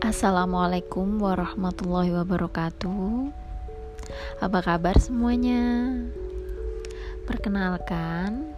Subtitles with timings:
[0.00, 3.28] Assalamualaikum warahmatullahi wabarakatuh.
[4.40, 5.92] Apa kabar semuanya?
[7.28, 8.48] Perkenalkan,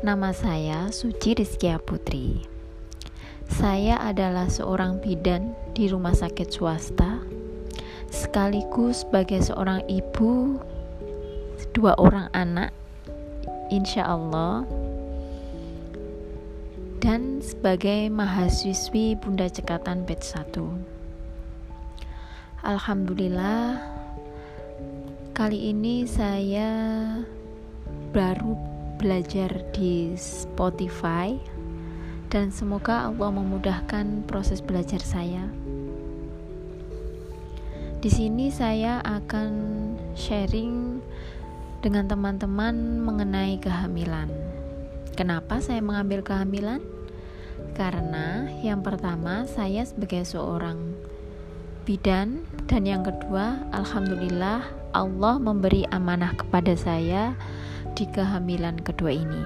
[0.00, 2.40] nama saya Suci Rizkia Putri.
[3.52, 7.20] Saya adalah seorang bidan di rumah sakit swasta,
[8.08, 10.56] sekaligus sebagai seorang ibu
[11.76, 12.72] dua orang anak,
[13.68, 14.64] insya Allah
[17.08, 20.60] dan sebagai mahasiswi Bunda Cekatan batch 1.
[22.60, 23.80] Alhamdulillah
[25.32, 26.68] kali ini saya
[28.12, 28.52] baru
[29.00, 31.32] belajar di Spotify
[32.28, 35.48] dan semoga Allah memudahkan proses belajar saya.
[38.04, 39.48] Di sini saya akan
[40.12, 41.00] sharing
[41.80, 44.28] dengan teman-teman mengenai kehamilan.
[45.16, 46.97] Kenapa saya mengambil kehamilan?
[47.78, 50.98] Karena yang pertama, saya sebagai seorang
[51.86, 57.38] bidan, dan yang kedua, alhamdulillah Allah memberi amanah kepada saya
[57.94, 59.42] di kehamilan kedua ini.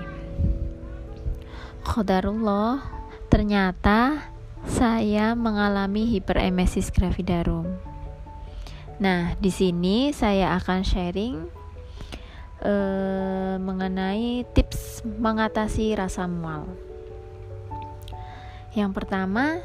[1.85, 2.81] Khodarullah,
[3.29, 4.33] ternyata
[4.65, 7.69] saya mengalami hiperemesis gravidarum.
[8.97, 11.37] Nah, di sini saya akan sharing
[12.65, 16.92] uh, mengenai tips mengatasi rasa mual.
[18.73, 19.61] Yang pertama,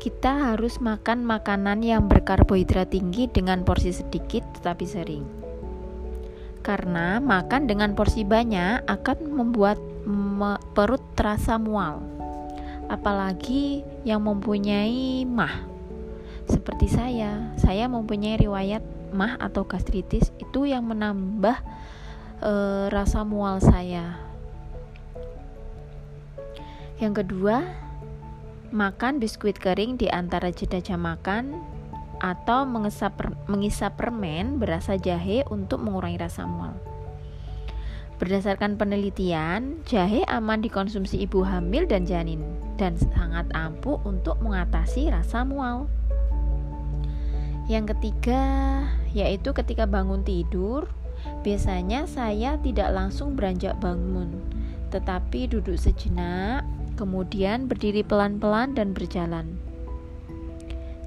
[0.00, 5.24] kita harus makan makanan yang berkarbohidrat tinggi dengan porsi sedikit tetapi sering.
[6.64, 9.76] Karena makan dengan porsi banyak akan membuat
[10.72, 12.00] perut terasa mual.
[12.88, 15.68] Apalagi yang mempunyai mah.
[16.48, 18.80] Seperti saya, saya mempunyai riwayat
[19.12, 21.60] mah atau gastritis itu yang menambah
[22.40, 22.52] e,
[22.88, 24.18] rasa mual saya.
[26.98, 27.89] Yang kedua,
[28.70, 31.58] makan biskuit kering di antara jeda jam makan
[32.22, 33.18] atau mengisap,
[33.50, 36.76] mengisap permen berasa jahe untuk mengurangi rasa mual.
[38.20, 42.44] Berdasarkan penelitian, jahe aman dikonsumsi ibu hamil dan janin
[42.76, 45.88] dan sangat ampuh untuk mengatasi rasa mual.
[47.64, 48.44] Yang ketiga,
[49.16, 50.84] yaitu ketika bangun tidur,
[51.40, 54.36] biasanya saya tidak langsung beranjak bangun,
[54.90, 56.66] tetapi duduk sejenak,
[56.98, 59.56] kemudian berdiri pelan-pelan dan berjalan.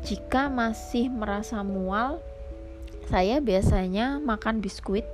[0.04, 2.20] Jika masih merasa mual,
[3.08, 5.08] saya biasanya makan biskuit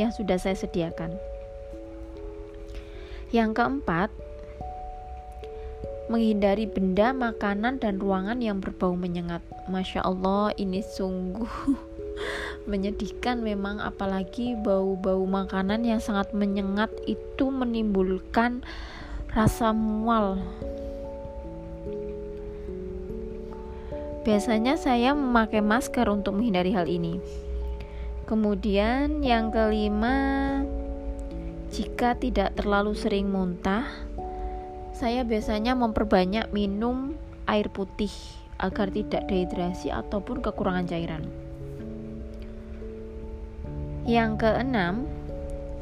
[0.00, 1.12] yang sudah saya sediakan.
[3.32, 4.08] Yang keempat,
[6.12, 9.40] menghindari benda, makanan, dan ruangan yang berbau menyengat.
[9.72, 11.48] Masya Allah, ini sungguh
[12.66, 18.62] menyedihkan memang, apalagi bau-bau makanan yang sangat menyengat itu menimbulkan
[19.32, 20.38] rasa mual.
[24.22, 27.18] Biasanya saya memakai masker untuk menghindari hal ini.
[28.30, 30.62] Kemudian, yang kelima,
[31.74, 33.82] jika tidak terlalu sering muntah,
[34.94, 37.18] saya biasanya memperbanyak minum
[37.50, 38.14] air putih
[38.62, 41.26] agar tidak dehidrasi ataupun kekurangan cairan.
[44.02, 45.06] Yang keenam,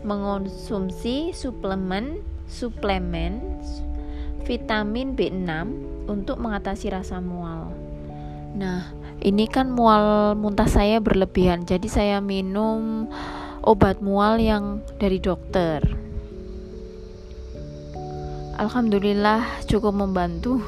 [0.04, 3.38] mengonsumsi suplemen suplemen
[4.42, 5.46] vitamin B6
[6.10, 7.70] untuk mengatasi rasa mual.
[8.58, 8.90] Nah,
[9.22, 13.06] ini kan mual muntah saya berlebihan, jadi saya minum
[13.62, 15.84] obat mual yang dari dokter.
[18.58, 20.60] Alhamdulillah cukup membantu.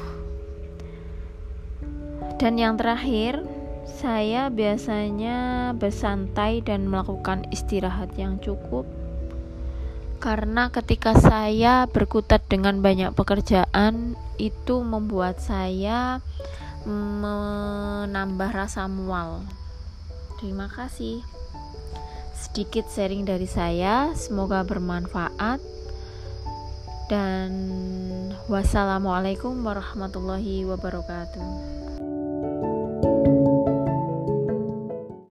[2.39, 3.43] Dan yang terakhir,
[3.83, 8.87] saya biasanya bersantai dan melakukan istirahat yang cukup.
[10.23, 16.23] Karena ketika saya berkutat dengan banyak pekerjaan, itu membuat saya
[16.87, 19.43] menambah rasa mual.
[20.39, 21.19] Terima kasih.
[22.35, 25.59] Sedikit sharing dari saya, semoga bermanfaat
[27.11, 27.51] dan
[28.47, 31.92] wassalamualaikum warahmatullahi wabarakatuh.